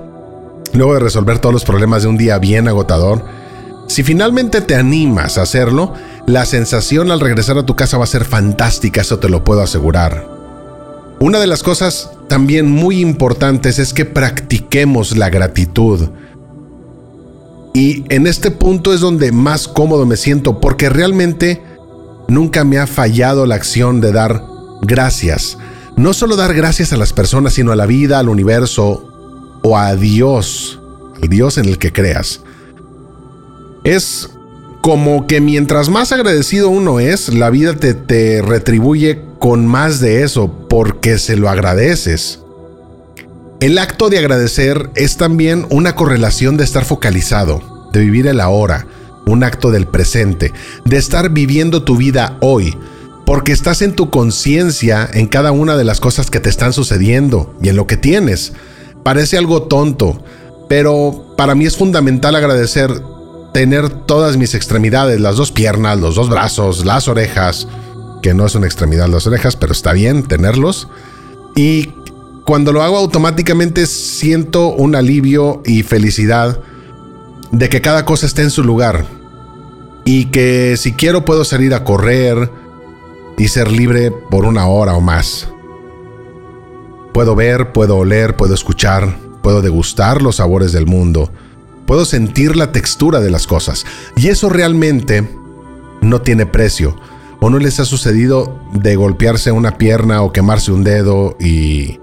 luego 0.73 0.93
de 0.93 0.99
resolver 0.99 1.39
todos 1.39 1.51
los 1.51 1.65
problemas 1.65 2.03
de 2.03 2.09
un 2.09 2.17
día 2.17 2.37
bien 2.37 2.67
agotador, 2.67 3.23
si 3.89 4.03
finalmente 4.03 4.61
te 4.61 4.75
animas 4.75 5.39
a 5.39 5.41
hacerlo, 5.41 5.95
la 6.27 6.45
sensación 6.45 7.09
al 7.09 7.19
regresar 7.19 7.57
a 7.57 7.65
tu 7.65 7.75
casa 7.75 7.97
va 7.97 8.03
a 8.03 8.07
ser 8.07 8.23
fantástica, 8.23 9.01
eso 9.01 9.17
te 9.17 9.29
lo 9.29 9.43
puedo 9.43 9.61
asegurar. 9.61 10.27
Una 11.19 11.39
de 11.39 11.47
las 11.47 11.63
cosas 11.63 12.11
también 12.27 12.69
muy 12.69 13.01
importantes 13.01 13.79
es 13.79 13.91
que 13.91 14.05
practiquemos 14.05 15.17
la 15.17 15.31
gratitud. 15.31 16.09
Y 17.73 18.05
en 18.09 18.27
este 18.27 18.51
punto 18.51 18.93
es 18.93 19.01
donde 19.01 19.31
más 19.31 19.67
cómodo 19.67 20.05
me 20.05 20.17
siento 20.17 20.59
porque 20.59 20.89
realmente 20.89 21.63
nunca 22.27 22.63
me 22.63 22.77
ha 22.77 22.85
fallado 22.85 23.47
la 23.47 23.55
acción 23.55 24.01
de 24.01 24.11
dar 24.11 24.43
gracias. 24.83 25.57
No 25.97 26.13
solo 26.13 26.35
dar 26.35 26.53
gracias 26.53 26.93
a 26.93 26.97
las 26.97 27.11
personas, 27.11 27.53
sino 27.53 27.71
a 27.71 27.75
la 27.75 27.87
vida, 27.87 28.19
al 28.19 28.29
universo 28.29 29.59
o 29.63 29.79
a 29.79 29.95
Dios, 29.95 30.79
al 31.19 31.27
Dios 31.27 31.57
en 31.57 31.65
el 31.65 31.79
que 31.79 31.91
creas. 31.91 32.41
Es 33.83 34.29
como 34.81 35.27
que 35.27 35.41
mientras 35.41 35.89
más 35.89 36.11
agradecido 36.11 36.69
uno 36.69 36.99
es, 36.99 37.33
la 37.33 37.49
vida 37.49 37.75
te, 37.75 37.93
te 37.93 38.41
retribuye 38.41 39.21
con 39.39 39.65
más 39.65 39.99
de 39.99 40.23
eso 40.23 40.67
porque 40.69 41.17
se 41.17 41.35
lo 41.35 41.49
agradeces. 41.49 42.39
El 43.59 43.77
acto 43.77 44.09
de 44.09 44.19
agradecer 44.19 44.89
es 44.95 45.17
también 45.17 45.65
una 45.69 45.95
correlación 45.95 46.55
de 46.55 46.63
estar 46.63 46.85
focalizado, 46.85 47.89
de 47.91 47.99
vivir 47.99 48.27
el 48.27 48.39
ahora, 48.39 48.87
un 49.25 49.43
acto 49.43 49.71
del 49.71 49.85
presente, 49.85 50.53
de 50.85 50.97
estar 50.97 51.29
viviendo 51.29 51.83
tu 51.83 51.97
vida 51.97 52.37
hoy, 52.41 52.75
porque 53.25 53.51
estás 53.51 53.81
en 53.81 53.93
tu 53.93 54.09
conciencia 54.09 55.09
en 55.13 55.27
cada 55.27 55.51
una 55.51 55.75
de 55.75 55.83
las 55.83 55.99
cosas 55.99 56.31
que 56.31 56.39
te 56.39 56.49
están 56.49 56.73
sucediendo 56.73 57.53
y 57.61 57.69
en 57.69 57.75
lo 57.75 57.85
que 57.85 57.97
tienes. 57.97 58.53
Parece 59.03 59.37
algo 59.37 59.63
tonto, 59.63 60.23
pero 60.67 61.33
para 61.37 61.53
mí 61.53 61.65
es 61.65 61.75
fundamental 61.75 62.35
agradecer 62.35 62.89
tener 63.53 63.89
todas 63.89 64.37
mis 64.37 64.53
extremidades, 64.55 65.19
las 65.19 65.37
dos 65.37 65.51
piernas, 65.51 65.99
los 65.99 66.15
dos 66.15 66.29
brazos, 66.29 66.85
las 66.85 67.07
orejas, 67.07 67.67
que 68.21 68.33
no 68.33 68.45
es 68.45 68.55
una 68.55 68.67
extremidad 68.67 69.07
las 69.07 69.27
orejas, 69.27 69.55
pero 69.55 69.71
está 69.71 69.93
bien 69.93 70.23
tenerlos. 70.23 70.87
Y 71.55 71.93
cuando 72.45 72.71
lo 72.71 72.83
hago 72.83 72.97
automáticamente 72.97 73.85
siento 73.85 74.69
un 74.69 74.95
alivio 74.95 75.61
y 75.65 75.83
felicidad 75.83 76.59
de 77.51 77.69
que 77.69 77.81
cada 77.81 78.05
cosa 78.05 78.25
esté 78.25 78.43
en 78.43 78.51
su 78.51 78.63
lugar. 78.63 79.05
Y 80.05 80.25
que 80.25 80.75
si 80.77 80.93
quiero 80.93 81.25
puedo 81.25 81.45
salir 81.45 81.73
a 81.73 81.83
correr 81.83 82.49
y 83.37 83.47
ser 83.47 83.71
libre 83.71 84.11
por 84.11 84.45
una 84.45 84.67
hora 84.67 84.95
o 84.95 85.01
más. 85.01 85.47
Puedo 87.13 87.35
ver, 87.35 87.71
puedo 87.71 87.97
oler, 87.97 88.35
puedo 88.35 88.53
escuchar, 88.53 89.17
puedo 89.41 89.61
degustar 89.61 90.21
los 90.21 90.37
sabores 90.37 90.71
del 90.71 90.85
mundo, 90.85 91.31
puedo 91.89 92.05
sentir 92.05 92.55
la 92.55 92.71
textura 92.71 93.19
de 93.19 93.31
las 93.31 93.47
cosas. 93.47 93.83
Y 94.15 94.27
eso 94.27 94.47
realmente 94.47 95.27
no 96.01 96.21
tiene 96.21 96.45
precio. 96.45 96.95
¿O 97.39 97.49
no 97.49 97.57
les 97.57 97.79
ha 97.79 97.85
sucedido 97.85 98.59
de 98.73 98.95
golpearse 98.95 99.51
una 99.51 99.79
pierna 99.79 100.21
o 100.21 100.31
quemarse 100.31 100.71
un 100.71 100.83
dedo 100.83 101.35
y 101.39 101.99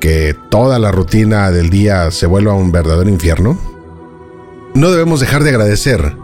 que 0.00 0.34
toda 0.48 0.80
la 0.80 0.90
rutina 0.90 1.52
del 1.52 1.70
día 1.70 2.10
se 2.10 2.26
vuelva 2.26 2.54
un 2.54 2.72
verdadero 2.72 3.08
infierno? 3.08 3.56
No 4.74 4.90
debemos 4.90 5.20
dejar 5.20 5.44
de 5.44 5.50
agradecer. 5.50 6.16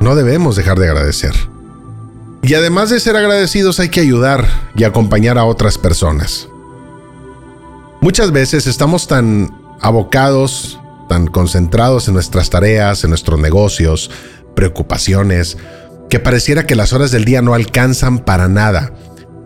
No 0.00 0.16
debemos 0.16 0.56
dejar 0.56 0.76
de 0.80 0.88
agradecer. 0.88 1.36
Y 2.42 2.54
además 2.54 2.90
de 2.90 2.98
ser 2.98 3.14
agradecidos 3.14 3.78
hay 3.78 3.90
que 3.90 4.00
ayudar 4.00 4.44
y 4.74 4.82
acompañar 4.82 5.38
a 5.38 5.44
otras 5.44 5.78
personas. 5.78 6.48
Muchas 8.00 8.32
veces 8.32 8.66
estamos 8.66 9.06
tan 9.06 9.56
abocados, 9.80 10.80
tan 11.08 11.26
concentrados 11.26 12.08
en 12.08 12.14
nuestras 12.14 12.50
tareas, 12.50 13.04
en 13.04 13.10
nuestros 13.10 13.40
negocios, 13.40 14.10
preocupaciones, 14.54 15.56
que 16.08 16.20
pareciera 16.20 16.66
que 16.66 16.76
las 16.76 16.92
horas 16.92 17.10
del 17.10 17.24
día 17.24 17.42
no 17.42 17.54
alcanzan 17.54 18.20
para 18.20 18.48
nada. 18.48 18.92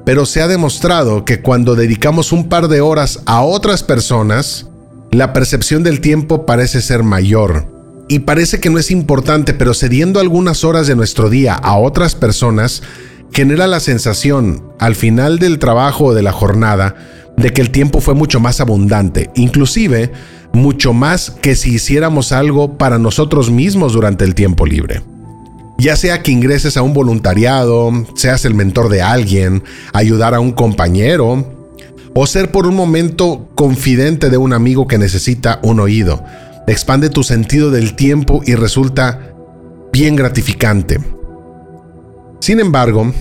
Pero 0.05 0.27
se 0.27 0.41
ha 0.41 0.49
demostrado 0.49 1.25
que 1.25 1.41
cuando 1.43 1.75
dedicamos 1.75 2.33
un 2.33 2.49
par 2.49 2.69
de 2.69 2.81
horas 2.81 3.21
a 3.27 3.43
otras 3.43 3.83
personas, 3.83 4.67
la 5.11 5.33
percepción 5.33 5.83
del 5.83 6.01
tiempo 6.01 6.47
parece 6.47 6.81
ser 6.81 7.03
mayor. 7.03 7.67
Y 8.09 8.21
parece 8.21 8.59
que 8.59 8.71
no 8.71 8.79
es 8.79 8.91
importante, 8.91 9.53
pero 9.53 9.75
cediendo 9.75 10.19
algunas 10.19 10.65
horas 10.65 10.87
de 10.87 10.97
nuestro 10.97 11.29
día 11.29 11.55
a 11.55 11.77
otras 11.77 12.15
personas, 12.15 12.83
genera 13.33 13.67
la 13.67 13.81
sensación, 13.81 14.73
al 14.79 14.95
final 14.95 15.39
del 15.39 15.59
trabajo 15.59 16.07
o 16.07 16.15
de 16.15 16.23
la 16.23 16.33
jornada, 16.33 16.97
de 17.39 17.53
que 17.53 17.61
el 17.61 17.71
tiempo 17.71 18.01
fue 18.01 18.15
mucho 18.15 18.41
más 18.41 18.61
abundante, 18.61 19.31
inclusive 19.35 20.13
mucho 20.53 20.93
más 20.93 21.31
que 21.31 21.55
si 21.55 21.75
hiciéramos 21.75 22.33
algo 22.33 22.77
para 22.77 22.99
nosotros 22.99 23.51
mismos 23.51 23.93
durante 23.93 24.25
el 24.25 24.35
tiempo 24.35 24.67
libre. 24.67 25.03
Ya 25.79 25.95
sea 25.95 26.23
que 26.23 26.33
ingreses 26.33 26.77
a 26.77 26.83
un 26.83 26.93
voluntariado, 26.93 27.93
seas 28.17 28.45
el 28.45 28.55
mentor 28.55 28.89
de 28.89 29.03
alguien, 29.03 29.63
ayudar 29.93 30.35
a 30.35 30.41
un 30.41 30.51
compañero, 30.51 31.55
o 32.15 32.27
ser 32.27 32.51
por 32.51 32.67
un 32.67 32.75
momento 32.75 33.49
confidente 33.55 34.29
de 34.29 34.39
un 34.39 34.53
amigo 34.53 34.89
que 34.89 34.99
necesita 34.99 35.61
un 35.63 35.79
oído. 35.79 36.25
Expande 36.67 37.11
tu 37.11 37.23
sentido 37.23 37.71
del 37.71 37.95
tiempo 37.95 38.43
y 38.45 38.57
resulta 38.57 39.33
bien 39.93 40.17
gratificante. 40.17 40.99
Sin 42.41 42.59
embargo, 42.59 43.13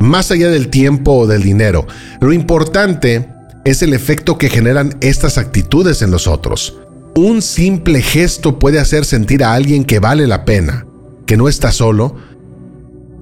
más 0.00 0.32
allá 0.32 0.48
del 0.48 0.68
tiempo 0.68 1.12
o 1.12 1.26
del 1.28 1.44
dinero, 1.44 1.86
lo 2.20 2.32
importante 2.32 3.35
es 3.66 3.82
el 3.82 3.92
efecto 3.92 4.38
que 4.38 4.48
generan 4.48 4.96
estas 5.00 5.38
actitudes 5.38 6.00
en 6.00 6.12
los 6.12 6.28
otros. 6.28 6.78
Un 7.16 7.42
simple 7.42 8.00
gesto 8.00 8.60
puede 8.60 8.78
hacer 8.78 9.04
sentir 9.04 9.42
a 9.42 9.54
alguien 9.54 9.84
que 9.84 9.98
vale 9.98 10.28
la 10.28 10.44
pena 10.44 10.86
que 11.26 11.36
no 11.36 11.48
está 11.48 11.72
solo 11.72 12.16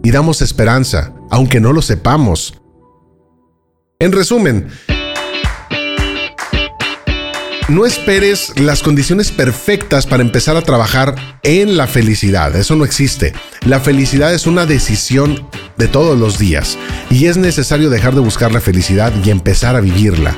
y 0.03 0.11
damos 0.11 0.43
esperanza, 0.43 1.15
aunque 1.31 1.61
no 1.61 1.73
lo 1.73 1.81
sepamos. 1.81 2.61
En 3.99 4.13
resumen, 4.13 4.69
no 7.69 7.87
esperes 7.87 8.53
las 8.61 8.83
condiciones 8.83 9.33
perfectas 9.33 10.07
para 10.07 10.23
empezar 10.23 10.59
a 10.59 10.63
trabajar 10.63 11.15
en 11.43 11.79
la 11.79 11.87
felicidad. 11.87 12.55
Eso 12.55 12.77
no 12.77 12.85
existe. 12.85 13.33
La 13.65 13.81
felicidad 13.81 14.35
es 14.35 14.47
una 14.47 14.67
decisión 14.67 15.49
de 15.77 15.89
todos 15.89 16.19
los 16.19 16.39
días 16.39 16.79
y 17.11 17.27
es 17.27 17.37
necesario 17.37 17.91
dejar 17.91 18.15
de 18.15 18.21
buscar 18.21 18.53
la 18.53 18.61
felicidad 18.61 19.13
y 19.25 19.31
empezar 19.31 19.77
a 19.77 19.81
vivirla. 19.81 20.35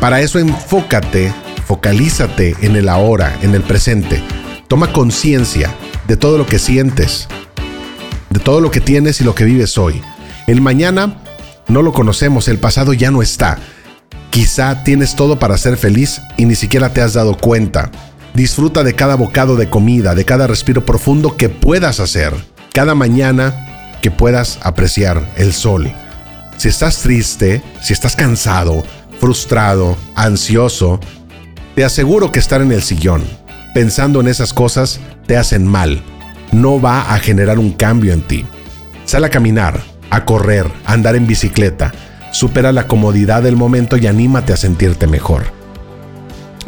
Para 0.00 0.20
eso 0.20 0.38
enfócate, 0.38 1.32
focalízate 1.66 2.56
en 2.60 2.76
el 2.76 2.88
ahora, 2.88 3.38
en 3.42 3.54
el 3.54 3.62
presente. 3.62 4.22
Toma 4.68 4.92
conciencia 4.92 5.70
de 6.08 6.16
todo 6.16 6.38
lo 6.38 6.46
que 6.46 6.58
sientes, 6.58 7.28
de 8.30 8.40
todo 8.40 8.60
lo 8.60 8.70
que 8.70 8.80
tienes 8.80 9.20
y 9.20 9.24
lo 9.24 9.34
que 9.34 9.44
vives 9.44 9.78
hoy. 9.78 10.00
El 10.46 10.60
mañana 10.60 11.22
no 11.68 11.82
lo 11.82 11.92
conocemos, 11.92 12.48
el 12.48 12.58
pasado 12.58 12.92
ya 12.92 13.10
no 13.10 13.22
está. 13.22 13.58
Quizá 14.30 14.82
tienes 14.82 15.14
todo 15.14 15.38
para 15.38 15.56
ser 15.56 15.76
feliz 15.76 16.20
y 16.36 16.46
ni 16.46 16.54
siquiera 16.54 16.92
te 16.92 17.02
has 17.02 17.12
dado 17.12 17.36
cuenta. 17.36 17.90
Disfruta 18.34 18.82
de 18.82 18.94
cada 18.94 19.14
bocado 19.14 19.56
de 19.56 19.68
comida, 19.68 20.14
de 20.14 20.24
cada 20.24 20.46
respiro 20.46 20.84
profundo 20.84 21.36
que 21.36 21.48
puedas 21.50 22.00
hacer, 22.00 22.32
cada 22.72 22.94
mañana 22.94 23.71
que 24.02 24.10
puedas 24.10 24.58
apreciar 24.60 25.26
el 25.36 25.54
sol. 25.54 25.90
Si 26.58 26.68
estás 26.68 26.98
triste, 26.98 27.62
si 27.80 27.94
estás 27.94 28.14
cansado, 28.14 28.84
frustrado, 29.18 29.96
ansioso, 30.14 31.00
te 31.74 31.84
aseguro 31.84 32.30
que 32.30 32.38
estar 32.38 32.60
en 32.60 32.72
el 32.72 32.82
sillón, 32.82 33.22
pensando 33.72 34.20
en 34.20 34.28
esas 34.28 34.52
cosas, 34.52 35.00
te 35.26 35.38
hacen 35.38 35.66
mal. 35.66 36.02
No 36.50 36.80
va 36.80 37.14
a 37.14 37.18
generar 37.18 37.58
un 37.58 37.72
cambio 37.72 38.12
en 38.12 38.20
ti. 38.20 38.44
Sal 39.06 39.24
a 39.24 39.30
caminar, 39.30 39.80
a 40.10 40.24
correr, 40.24 40.66
a 40.84 40.92
andar 40.92 41.16
en 41.16 41.26
bicicleta. 41.26 41.92
Supera 42.32 42.72
la 42.72 42.86
comodidad 42.86 43.42
del 43.42 43.56
momento 43.56 43.96
y 43.96 44.06
anímate 44.06 44.52
a 44.52 44.56
sentirte 44.58 45.06
mejor. 45.06 45.44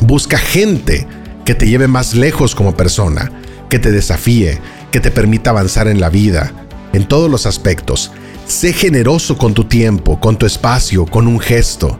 Busca 0.00 0.38
gente 0.38 1.06
que 1.44 1.54
te 1.54 1.66
lleve 1.66 1.88
más 1.88 2.14
lejos 2.14 2.54
como 2.54 2.76
persona, 2.76 3.30
que 3.68 3.78
te 3.78 3.90
desafíe, 3.90 4.60
que 4.90 5.00
te 5.00 5.10
permita 5.10 5.50
avanzar 5.50 5.88
en 5.88 6.00
la 6.00 6.08
vida, 6.08 6.52
en 6.94 7.06
todos 7.06 7.30
los 7.30 7.44
aspectos. 7.44 8.10
Sé 8.46 8.72
generoso 8.72 9.36
con 9.36 9.52
tu 9.52 9.64
tiempo, 9.64 10.18
con 10.20 10.38
tu 10.38 10.46
espacio, 10.46 11.04
con 11.04 11.26
un 11.26 11.40
gesto. 11.40 11.98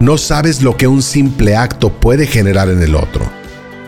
No 0.00 0.18
sabes 0.18 0.62
lo 0.62 0.76
que 0.76 0.86
un 0.86 1.02
simple 1.02 1.56
acto 1.56 1.90
puede 1.90 2.26
generar 2.26 2.68
en 2.68 2.82
el 2.82 2.94
otro. 2.94 3.24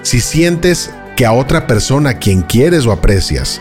Si 0.03 0.21
sientes 0.21 0.91
que 1.17 1.27
a 1.27 1.33
otra 1.33 1.67
persona 1.67 2.19
quien 2.19 2.43
quieres 2.43 2.87
o 2.87 2.93
aprecias 2.93 3.61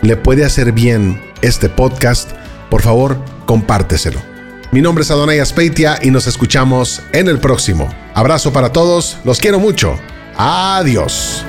le 0.00 0.16
puede 0.16 0.44
hacer 0.44 0.72
bien 0.72 1.20
este 1.42 1.68
podcast, 1.68 2.30
por 2.70 2.82
favor, 2.82 3.22
compárteselo. 3.46 4.20
Mi 4.72 4.80
nombre 4.80 5.02
es 5.02 5.10
Adonai 5.10 5.38
Aspeitia 5.38 5.98
y 6.00 6.10
nos 6.10 6.26
escuchamos 6.26 7.02
en 7.12 7.28
el 7.28 7.38
próximo. 7.38 7.88
Abrazo 8.14 8.52
para 8.52 8.72
todos, 8.72 9.18
los 9.24 9.38
quiero 9.38 9.60
mucho. 9.60 9.94
Adiós. 10.36 11.44